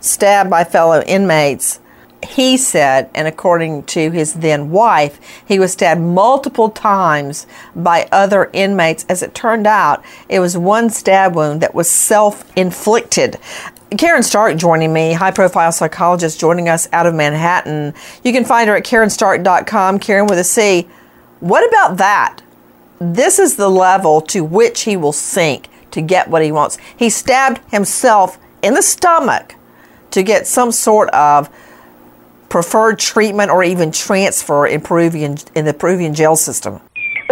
[0.00, 1.80] stabbed by fellow inmates.
[2.22, 8.50] He said, and according to his then wife, he was stabbed multiple times by other
[8.52, 9.06] inmates.
[9.08, 13.38] As it turned out, it was one stab wound that was self inflicted.
[13.92, 17.94] Caryn Stark joining me, high profile psychologist joining us out of Manhattan.
[18.22, 20.88] You can find her at CarynStark.com, Caryn with a C.
[21.40, 22.42] What about that?
[23.00, 26.78] This is the level to which he will sink to get what he wants.
[26.96, 29.56] He stabbed himself in the stomach
[30.10, 31.48] to get some sort of
[32.50, 36.80] preferred treatment or even transfer in Peruvian in the Peruvian jail system.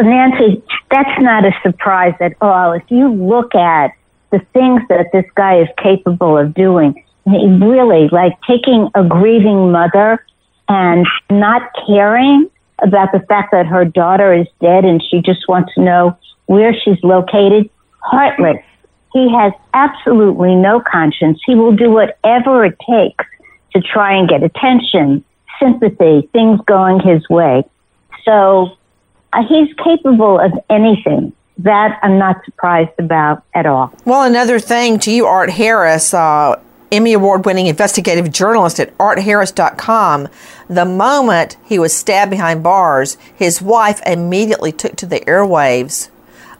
[0.00, 2.72] Nancy, that's not a surprise at all.
[2.72, 3.92] If you look at
[4.30, 10.24] the things that this guy is capable of doing, really like taking a grieving mother
[10.68, 12.48] and not caring
[12.80, 16.72] about the fact that her daughter is dead and she just wants to know where
[16.72, 17.68] she's located.
[18.00, 18.62] Heartless.
[19.12, 21.40] He has absolutely no conscience.
[21.44, 23.24] He will do whatever it takes
[23.72, 25.24] to try and get attention,
[25.60, 27.64] sympathy, things going his way.
[28.24, 28.76] So
[29.32, 31.32] uh, he's capable of anything.
[31.58, 33.92] That I'm not surprised about at all.
[34.04, 36.60] Well, another thing to you, Art Harris, uh,
[36.92, 40.28] Emmy Award winning investigative journalist at artharris.com.
[40.68, 46.10] The moment he was stabbed behind bars, his wife immediately took to the airwaves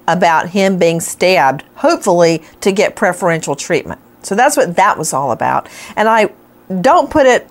[0.09, 4.01] about him being stabbed, hopefully to get preferential treatment.
[4.23, 5.69] So that's what that was all about.
[5.97, 6.31] And I
[6.81, 7.49] don't put it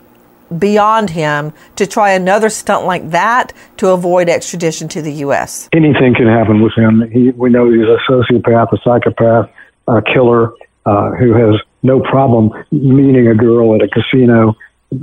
[0.60, 5.68] beyond him to try another stunt like that to avoid extradition to the U.S.
[5.74, 7.10] Anything can happen with him.
[7.12, 9.50] He, we know he's a sociopath, a psychopath,
[9.88, 10.54] a killer
[10.86, 14.56] uh, who has no problem meeting a girl at a casino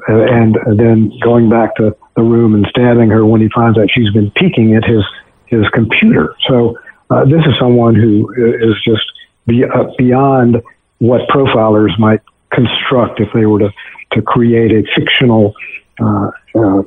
[0.08, 3.86] uh, and then going back to the room and stabbing her when he finds out
[3.90, 5.04] she's been peeking at his
[5.46, 6.34] his computer.
[6.48, 6.78] So
[7.10, 9.04] uh, this is someone who is just
[9.46, 10.62] be, uh, beyond
[10.98, 13.70] what profilers might construct if they were to
[14.14, 15.54] to create a fictional,
[16.00, 16.82] uh, uh,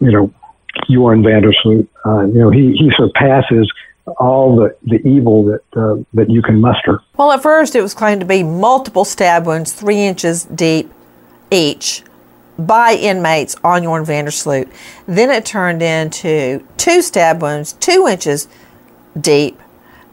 [0.00, 0.32] you know,
[0.88, 1.86] Joran Vandersloot.
[2.06, 3.70] Uh, you know, he he surpasses
[4.18, 7.00] all the, the evil that uh, that you can muster.
[7.16, 10.90] Well, at first it was claimed to be multiple stab wounds, three inches deep
[11.50, 12.02] each,
[12.58, 14.70] by inmates on Joran Vandersloot.
[15.06, 18.48] Then it turned into two stab wounds, two inches
[19.20, 19.58] deep,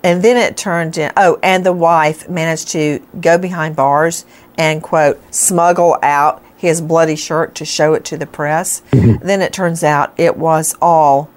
[0.03, 1.11] and then it turned in.
[1.17, 4.25] Oh, and the wife managed to go behind bars
[4.57, 8.81] and quote smuggle out his bloody shirt to show it to the press.
[8.91, 9.25] Mm-hmm.
[9.25, 11.29] Then it turns out it was all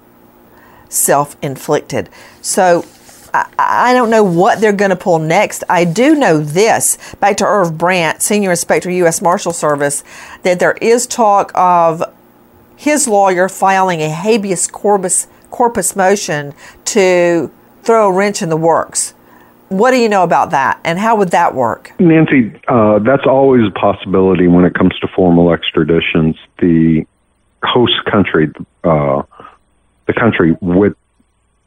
[0.89, 2.09] self inflicted.
[2.41, 2.85] So
[3.33, 5.63] I, I, don't know what they're going to pull next.
[5.69, 9.21] I do know this, back to Irv Brandt, Senior Inspector, U.S.
[9.21, 10.03] Marshal Service,
[10.43, 12.03] that there is talk of
[12.75, 16.53] his lawyer filing a habeas corpus, corpus motion
[16.85, 17.51] to
[17.83, 19.13] throw a wrench in the works.
[19.71, 21.97] What do you know about that, and how would that work?
[21.97, 26.35] Nancy, uh, that's always a possibility when it comes to formal extraditions.
[26.59, 27.05] The
[27.63, 28.51] host country,
[28.83, 29.21] uh,
[30.07, 30.97] the country with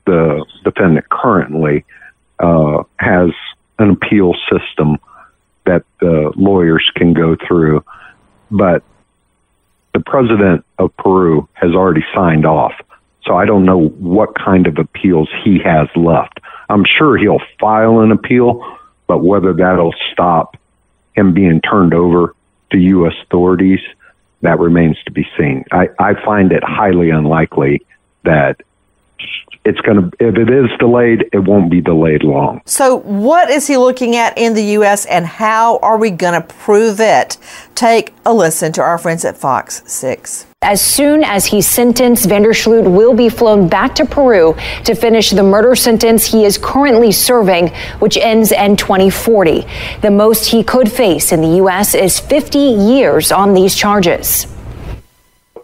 [0.05, 1.87] the defendant currently,
[2.40, 3.31] uh, has
[3.79, 4.99] an appeal system
[5.64, 7.83] that the lawyers can go through,
[8.51, 8.83] but
[9.95, 12.75] the president of Peru has already signed off.
[13.25, 16.40] So I don't know what kind of appeals he has left.
[16.68, 20.57] I'm sure he'll file an appeal, but whether that'll stop
[21.14, 22.35] him being turned over
[22.72, 23.14] to U.S.
[23.24, 23.81] authorities,
[24.42, 25.64] that remains to be seen.
[25.72, 27.87] I, I find it highly unlikely
[28.24, 28.61] that
[29.64, 33.66] it's going to if it is delayed it won't be delayed long so what is
[33.66, 37.38] he looking at in the us and how are we going to prove it
[37.74, 42.90] take a listen to our friends at fox 6 as soon as he's sentenced, Vandersloot
[42.90, 47.68] will be flown back to Peru to finish the murder sentence he is currently serving,
[47.98, 49.66] which ends in 2040.
[50.00, 51.94] The most he could face in the U.S.
[51.94, 54.46] is 50 years on these charges.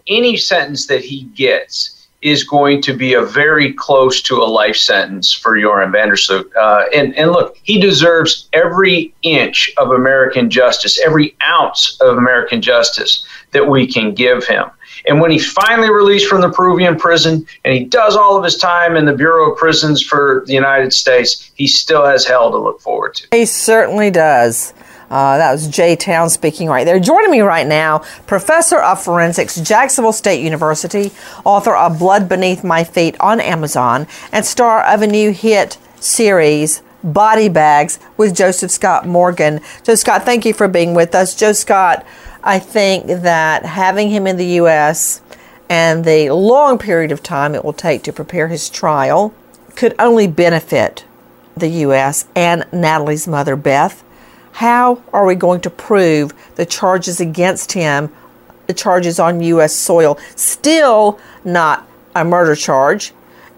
[0.07, 4.75] Any sentence that he gets is going to be a very close to a life
[4.75, 6.55] sentence for Joran Vandersloot.
[6.55, 12.61] Uh, and, and look, he deserves every inch of American justice, every ounce of American
[12.61, 14.65] justice that we can give him.
[15.07, 18.57] And when he's finally released from the Peruvian prison and he does all of his
[18.57, 22.57] time in the Bureau of Prisons for the United States, he still has hell to
[22.57, 23.27] look forward to.
[23.31, 24.73] He certainly does.
[25.11, 26.97] Uh, that was Jay Town speaking right there.
[26.97, 31.11] Joining me right now, Professor of Forensics, Jacksonville State University,
[31.43, 36.81] author of Blood Beneath My Feet on Amazon, and star of a new hit series,
[37.03, 39.59] Body Bags, with Joseph Scott Morgan.
[39.83, 41.35] Joe Scott, thank you for being with us.
[41.35, 42.05] Joe Scott,
[42.41, 45.21] I think that having him in the U.S.
[45.69, 49.33] and the long period of time it will take to prepare his trial
[49.75, 51.03] could only benefit
[51.57, 52.27] the U.S.
[52.33, 54.05] and Natalee's mother, Beth.
[54.53, 58.11] How are we going to prove the charges against him,
[58.67, 59.73] the charges on U.S.
[59.73, 60.17] soil?
[60.35, 63.13] Still not a murder charge.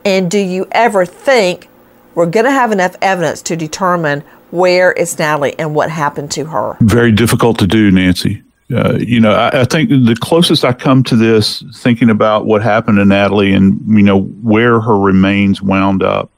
[0.05, 1.69] And do you ever think
[2.15, 6.45] we're going to have enough evidence to determine where is Natalee and what happened to
[6.45, 6.77] her?
[6.81, 8.43] Very difficult to do, Nancy.
[8.71, 12.61] Uh, you know, I, I, think the closest I come to this, thinking about what
[12.61, 16.31] happened to Natalee and you know where her remains wound up.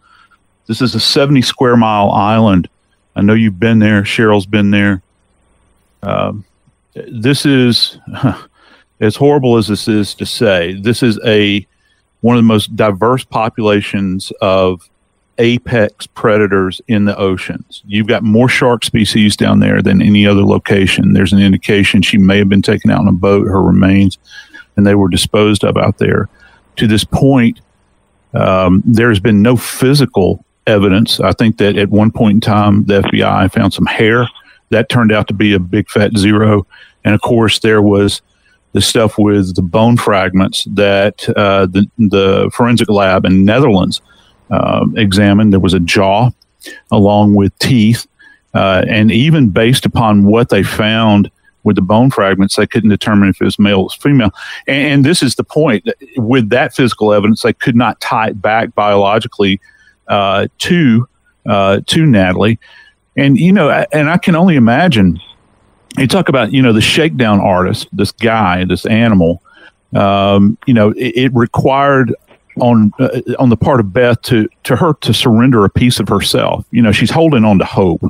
[0.65, 2.67] This is a 70 square mile island
[3.15, 4.04] I know you've been there.
[4.04, 5.01] Sheryl's been there.
[6.04, 6.45] Um,
[6.93, 7.97] this is,
[8.99, 11.65] as horrible as this is to say, this is a
[12.21, 14.89] one of the most diverse populations of
[15.38, 17.84] apex predators in the oceans.
[17.86, 21.13] You've got more shark species down there than any other location.
[21.13, 24.17] There's an indication she may have been taken out on a boat, her remains,
[24.75, 26.30] and they were disposed of out there.
[26.78, 27.62] To this point,
[28.34, 31.19] um, there's been no physical evidence.
[31.19, 34.28] I think that at one point in time, the FBI found some hair
[34.69, 36.65] that turned out to be a big fat zero.
[37.04, 38.21] And of course, there was
[38.73, 44.01] the stuff with the bone fragments that uh, the, the forensic lab in Netherlands
[44.49, 45.54] uh, examined.
[45.54, 46.32] There was a jaw
[46.91, 48.08] along with teeth.
[48.54, 51.30] Uh, and even based upon what they found
[51.63, 54.32] with the bone fragments, they couldn't determine if it was male or female.
[54.67, 55.88] And, and this is the point.
[56.17, 59.60] With that physical evidence, they could not tie it back biologically
[60.07, 61.07] uh, to
[61.45, 62.57] uh, to Natalee,
[63.15, 65.19] and you know, and I can only imagine.
[65.97, 69.41] You talk about you know the shakedown artist, this guy, this animal.
[69.95, 72.13] Um, you know, it, it required
[72.59, 76.07] on uh, on the part of Beth to to her to surrender a piece of
[76.09, 76.65] herself.
[76.71, 78.01] You know, she's holding on to hope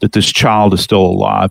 [0.00, 1.50] that this child is still alive.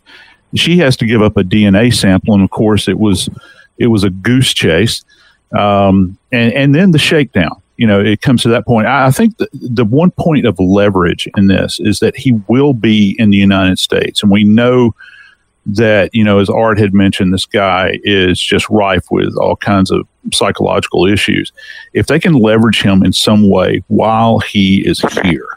[0.56, 3.30] She has to give up a DNA sample, and of course, it was
[3.78, 5.04] it was a goose chase,
[5.58, 8.86] um, and and then the shakedown you know, it comes to that point.
[8.86, 12.74] I, I think the, the one point of leverage in this is that he will
[12.74, 14.94] be in the United States, and we know
[15.66, 19.90] that, you know, as Art had mentioned, this guy is just rife with all kinds
[19.90, 21.52] of psychological issues.
[21.94, 25.48] If they can leverage him in some way while he is here,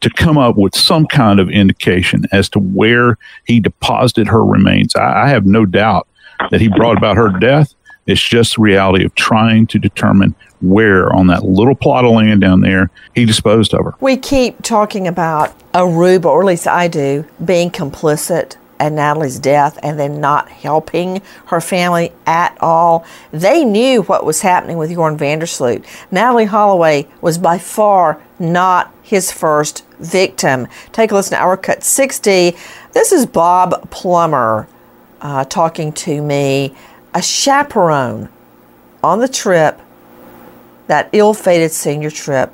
[0.00, 4.94] to come up with some kind of indication as to where he deposited her remains.
[4.96, 6.06] I, I have no doubt
[6.50, 7.74] that he brought about her death.
[8.06, 12.40] It's just the reality of trying to determine where on that little plot of land
[12.40, 13.94] down there he disposed of her.
[14.00, 19.78] We keep talking about Aruba, or at least I do, being complicit at Natalee's death
[19.82, 23.04] and then not helping her family at all.
[23.32, 25.84] They knew what was happening with Jorn Vandersloot.
[26.10, 30.68] Natalee Holloway was by far not his first victim.
[30.92, 32.56] Take a listen to our cut 60.
[32.92, 34.68] This is Bob Plummer
[35.20, 36.74] uh, talking to me,
[37.14, 38.28] a chaperone
[39.02, 39.80] on the trip,
[40.88, 42.52] that ill fated senior trip.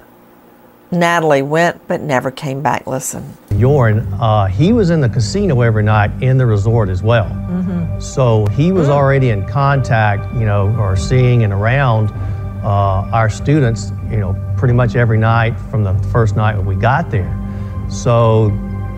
[0.92, 2.86] Natalee went but never came back.
[2.86, 3.36] Listen.
[3.58, 7.24] Joran, uh, he was in the casino every night in the resort as well.
[7.24, 8.00] Mm-hmm.
[8.00, 8.96] So he was mm-hmm.
[8.96, 12.10] already in contact, you know, or seeing and around
[12.64, 16.76] uh, our students, you know, pretty much every night from the first night when we
[16.76, 17.40] got there.
[17.88, 18.50] So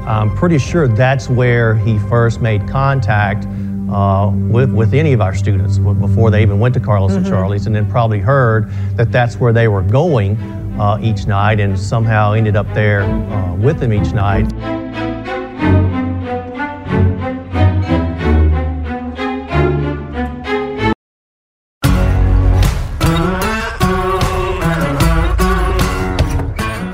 [0.06, 3.46] I'm pretty sure that's where he first made contact
[3.90, 7.18] uh, with, with any of our students before they even went to Carlos mm-hmm.
[7.18, 10.36] and Charlie's, and then probably heard that that's where they were going
[10.80, 14.46] uh, each night and somehow ended up there uh, with them each night.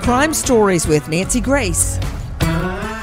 [0.03, 1.99] Crime Stories with Nancy Grace.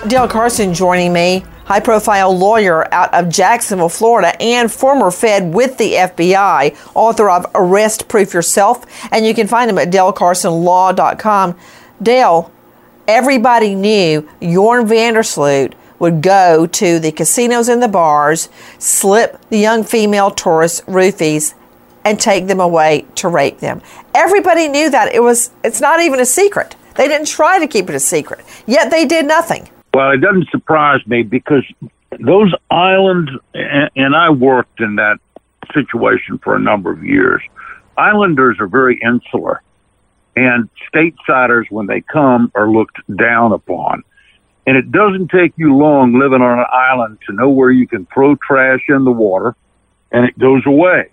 [0.07, 5.77] Dale Carson joining me, high profile lawyer out of Jacksonville, Florida, and former Fed with
[5.77, 8.83] the FBI, author of Arrest Proof Yourself.
[9.11, 11.55] And you can find him at dalecarsonlaw.com.
[12.01, 12.51] Dale,
[13.07, 19.39] everybody knew Joran van der Sloot would go to the casinos and the bars, slip
[19.49, 21.53] the young female tourists roofies,
[22.03, 23.79] and take them away to rape them.
[24.15, 25.13] Everybody knew that.
[25.13, 26.75] It was it's not even a secret.
[26.95, 28.43] They didn't try to keep it a secret.
[28.65, 29.69] Yet they did nothing.
[29.93, 31.63] Well, it doesn't surprise me because
[32.19, 35.17] those islands, and I worked in that
[35.73, 37.41] situation for a number of years.
[37.97, 39.61] Islanders are very insular,
[40.35, 44.03] and statesiders, when they come, are looked down upon.
[44.65, 48.05] And it doesn't take you long living on an island to know where you can
[48.13, 49.55] throw trash in the water
[50.11, 51.09] and it goes away.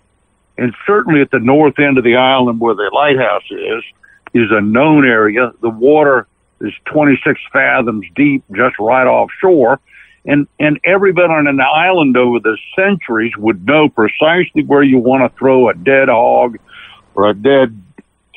[0.57, 3.83] And certainly at the north end of the island where the lighthouse is,
[4.33, 5.51] is a known area.
[5.61, 6.27] The water
[6.61, 9.79] is 26 fathoms deep just right offshore.
[10.25, 15.23] And, and everybody on an island over the centuries would know precisely where you want
[15.23, 16.57] to throw a dead hog
[17.15, 17.81] or a dead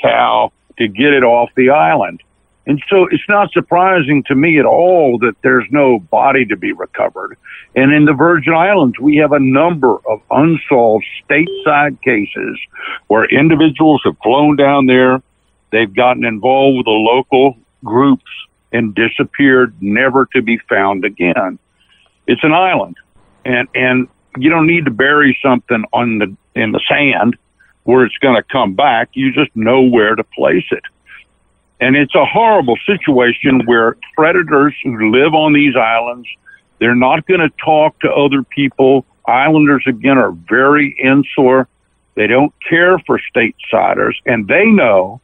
[0.00, 2.22] cow to get it off the island.
[2.66, 6.72] And so it's not surprising to me at all that there's no body to be
[6.72, 7.36] recovered.
[7.74, 12.60] And in the Virgin Islands, we have a number of unsolved stateside cases
[13.08, 15.22] where individuals have flown down there.
[15.72, 18.30] They've gotten involved with the local groups
[18.72, 21.58] and disappeared, never to be found again.
[22.26, 22.96] It's an island,
[23.44, 27.36] and and you don't need to bury something on the in the sand
[27.84, 29.10] where it's going to come back.
[29.14, 30.84] You just know where to place it.
[31.80, 36.28] And it's a horrible situation where predators who live on these islands,
[36.78, 39.06] they're not going to talk to other people.
[39.26, 41.68] Islanders, again, are very insular.
[42.16, 45.20] They don't care for stateside and they know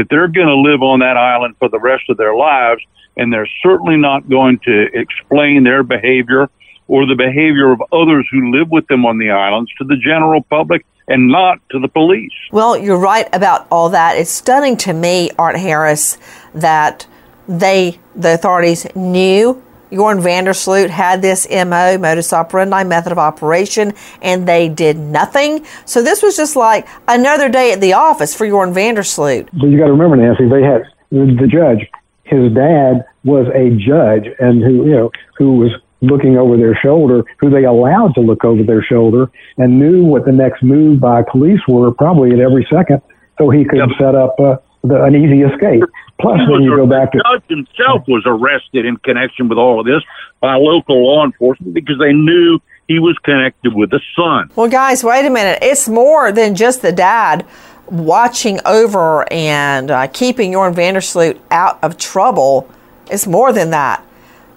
[0.00, 2.82] that they're going to live on that island for the rest of their lives,
[3.18, 6.48] and they're certainly not going to explain their behavior
[6.88, 10.42] or the behavior of others who live with them on the islands to the general
[10.44, 12.32] public and not to the police.
[12.50, 14.16] Well, you're right about all that.
[14.16, 16.16] It's stunning to me, Art Harris,
[16.54, 17.06] that
[17.46, 23.18] they, the authorities, knew Joran van der Sloot had this MO, modus operandi, method of
[23.18, 25.64] operation, and they did nothing.
[25.84, 29.48] So this was just like another day at the office for Joran van der Sloot.
[29.52, 31.86] But you got to remember, Nancy, they had the judge.
[32.24, 35.70] His dad was a judge, and who you know who was
[36.00, 40.24] looking over their shoulder, who they allowed to look over their shoulder, and knew what
[40.24, 43.02] the next move by police were probably at every second,
[43.38, 43.88] so he could yep.
[43.98, 45.82] set up uh, the, an easy escape.
[46.20, 49.80] Plus, when you go back to the judge himself was arrested in connection with all
[49.80, 50.02] of this
[50.40, 54.50] by local law enforcement because they knew he was connected with the son.
[54.56, 55.60] Well, guys, wait a minute.
[55.62, 57.46] It's more than just the dad
[57.90, 62.68] watching over and uh, keeping Joran van der Sloot out of trouble.
[63.10, 64.04] It's more than that.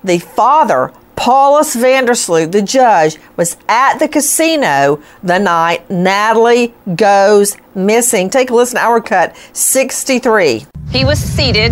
[0.03, 0.91] The father,
[1.23, 8.29] Paulus van der Sloot, the judge, was at the casino the night Natalee goes missing.
[8.29, 10.65] Take a listen to our cut 63.
[10.91, 11.71] He was seated.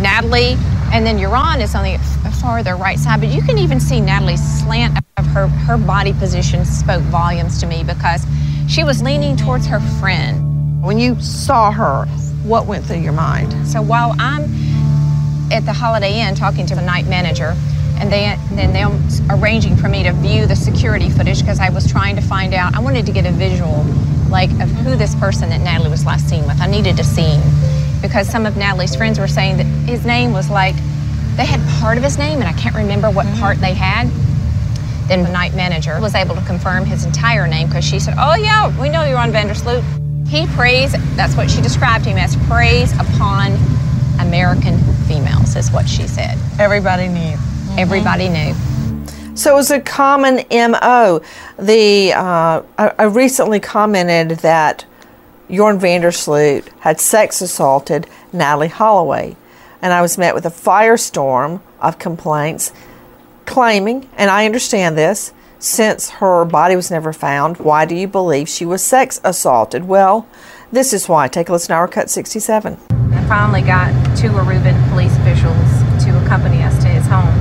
[0.00, 0.58] Natalee
[0.92, 1.98] And then Joran is on the
[2.42, 6.64] farther right side, but you can even see Natalee's slant of her, her body position
[6.64, 8.26] spoke volumes to me because
[8.68, 10.82] she was leaning towards her friend.
[10.82, 12.06] When you saw her,
[12.42, 13.68] what went through your mind?
[13.68, 14.42] So while I'm
[15.52, 17.54] at the Holiday Inn talking to the night manager,
[18.00, 21.90] and they, then they're arranging for me to view the security footage because I was
[21.90, 22.74] trying to find out.
[22.74, 23.84] I wanted to get a visual,
[24.30, 26.60] like of who this person that Natalee was last seen with.
[26.60, 27.42] I needed to see him
[28.00, 30.74] because some of Natalee's friends were saying that his name was like
[31.36, 33.38] they had part of his name, and I can't remember what mm-hmm.
[33.38, 34.08] part they had.
[35.08, 38.34] Then the night manager was able to confirm his entire name because she said, "Oh
[38.34, 39.84] yeah, we know Joran van der Sloot."
[40.26, 40.92] He preys.
[41.16, 42.36] That's what she described him as.
[42.48, 43.52] Preys upon
[44.20, 46.36] American females, is what she said.
[46.58, 47.36] Everybody knew.
[47.78, 47.92] Mm-hmm.
[47.92, 49.36] Everybody knew.
[49.36, 51.22] So it was a common MO.
[51.58, 54.84] The uh, I, I recently commented that
[55.48, 59.36] Joran van der Sloot had sex assaulted Natalee Holloway,
[59.80, 62.72] and I was met with a firestorm of complaints
[63.46, 68.48] claiming, and I understand this, since her body was never found, why do you believe
[68.48, 69.86] she was sex assaulted?
[69.86, 70.28] Well,
[70.70, 71.28] this is why.
[71.28, 72.76] Take a listen to our cut 67.
[72.90, 77.37] I finally got two Aruban police officials to accompany us to his home.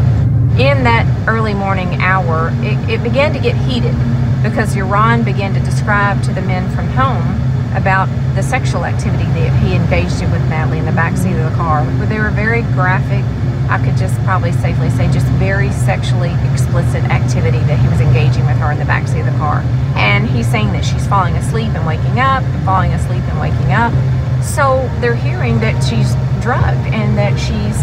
[0.57, 3.93] In that early morning hour, it, it began to get heated
[4.41, 7.37] because Joran began to describe to the men from home
[7.77, 11.55] about the sexual activity that he engaged in with Natalee in the backseat of the
[11.55, 11.85] car.
[12.07, 13.21] They were very graphic.
[13.69, 18.47] I could just probably safely say just very sexually explicit activity that he was engaging
[18.47, 19.61] with her in the backseat of the car.
[19.93, 23.77] And he's saying that she's falling asleep and waking up, and falling asleep and waking
[23.77, 23.93] up.
[24.41, 27.77] So they're hearing that she's drugged and that she's,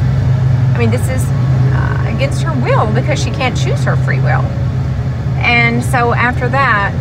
[0.74, 1.22] I mean, this is
[2.24, 4.40] against her will because she can't choose her free will.
[5.44, 6.92] And so after that,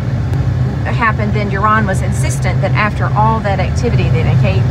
[0.84, 4.26] happened, then Joran was insistent that after all that activity that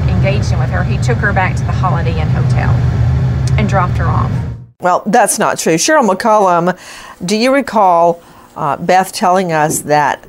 [0.07, 2.69] engaged in with her, he took her back to the Holiday Inn Hotel
[3.57, 4.31] and dropped her off.
[4.79, 5.73] Well, that's not true.
[5.73, 6.77] Sheryl McCollum,
[7.25, 8.21] do you recall
[8.55, 10.23] uh, Beth telling us that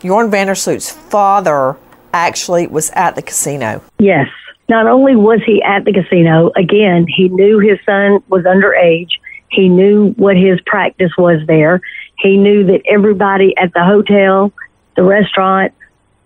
[0.00, 1.76] Joran van der Sloot's father
[2.14, 3.82] actually was at the casino?
[3.98, 4.28] Yes.
[4.70, 9.10] Not only was he at the casino, again, he knew his son was underage.
[9.50, 11.80] He knew what his practice was there.
[12.18, 14.52] He knew that everybody at the hotel
[14.96, 15.72] the restaurant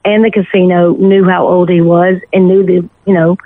[0.05, 3.37] and the casino knew how old he was and knew the you know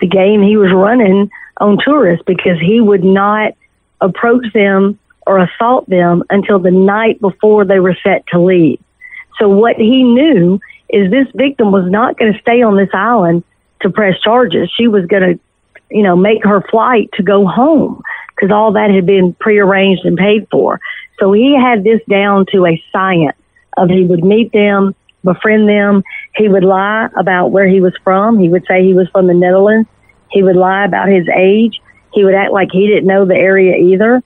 [0.00, 3.54] the game he was running on tourists because he would not
[4.00, 8.78] approach them or assault them until the night before they were set to leave.
[9.38, 10.60] So what he knew
[10.90, 13.42] is this victim was not going to stay on this island
[13.80, 14.70] to press charges.
[14.76, 15.40] She was going to,
[15.90, 18.02] you know, make her flight to go home
[18.36, 20.80] because all that had been prearranged and paid for.
[21.18, 23.36] So he had this down to a science
[23.76, 26.02] of he would meet them, befriend them.
[26.34, 28.38] He would lie about where he was from.
[28.38, 29.88] He would say he was from the Netherlands.
[30.30, 31.80] He would lie about his age.
[32.12, 34.22] He would act like he didn't know the area either.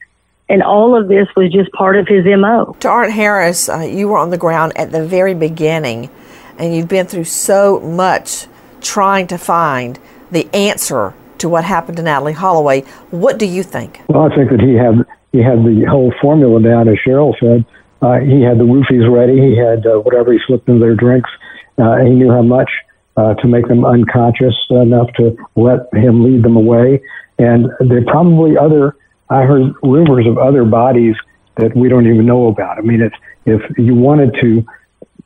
[0.48, 2.76] And all of this was just part of his MO.
[2.80, 6.10] To Art Harris, uh, you were on the ground at the very beginning,
[6.58, 8.46] and you've been through so much
[8.80, 9.98] trying to find
[10.32, 12.82] the answer to what happened to Natalee Holloway.
[13.10, 14.00] What do you think?
[14.08, 17.64] Well, I think that he had he had the whole formula down, as Sheryl said.
[18.02, 19.40] Uh, he had the roofies ready.
[19.40, 21.30] He had uh, whatever he slipped into their drinks.
[21.78, 22.70] Uh, he knew how much
[23.16, 27.02] uh, to make them unconscious enough to let him lead them away.
[27.38, 28.96] And there probably other.
[29.28, 31.14] I heard rumors of other bodies
[31.56, 32.78] that we don't even know about.
[32.78, 33.12] I mean, if
[33.46, 34.64] if you wanted to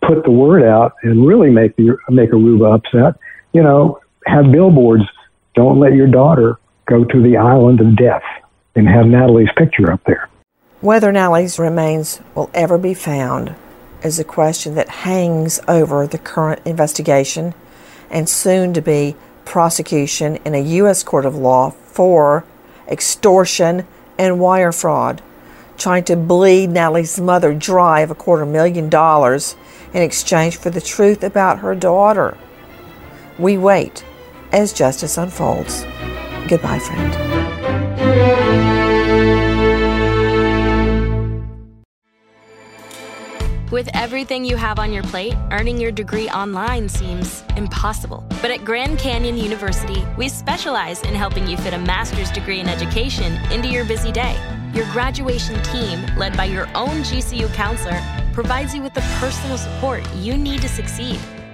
[0.07, 3.21] put the word out and really make the make Aruba upset,
[3.53, 5.05] you know, have billboards.
[5.55, 8.23] Don't let your daughter go to the island of death,
[8.75, 10.29] and have Natalee's picture up there.
[10.81, 13.55] Whether Natalee's remains will ever be found
[14.03, 17.55] is a question that hangs over the current investigation
[18.11, 21.03] and soon to be prosecution in a U.S.
[21.03, 22.45] court of law for
[22.89, 23.87] extortion
[24.19, 25.23] and wire fraud,
[25.79, 29.57] trying to bleed Natalee's mother dry of a quarter million dollars
[29.93, 32.37] in exchange for the truth about her daughter.
[33.39, 34.05] We wait
[34.55, 35.85] as justice unfolds.
[36.49, 37.45] Goodbye, friend.
[43.73, 48.25] With everything you have on your plate, earning your degree online seems impossible.
[48.41, 52.69] But at Grand Canyon University, we specialize in helping you fit a master's degree in
[52.69, 54.39] education into your busy day.
[54.75, 58.01] Your graduation team, led by your own GCU counselor,
[58.33, 61.19] provides you with the personal support you need to succeed.